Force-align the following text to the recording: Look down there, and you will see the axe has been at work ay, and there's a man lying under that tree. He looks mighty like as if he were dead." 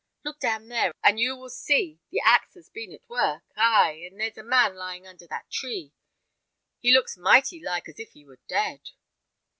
Look 0.23 0.39
down 0.39 0.69
there, 0.69 0.93
and 1.03 1.19
you 1.19 1.35
will 1.35 1.51
see 1.51 1.99
the 2.09 2.21
axe 2.21 2.55
has 2.55 2.69
been 2.71 2.91
at 2.91 3.07
work 3.07 3.43
ay, 3.55 4.01
and 4.09 4.19
there's 4.19 4.35
a 4.35 4.41
man 4.41 4.73
lying 4.73 5.05
under 5.05 5.27
that 5.27 5.51
tree. 5.51 5.93
He 6.79 6.91
looks 6.91 7.17
mighty 7.17 7.61
like 7.61 7.87
as 7.87 7.99
if 7.99 8.13
he 8.13 8.25
were 8.25 8.39
dead." 8.47 8.81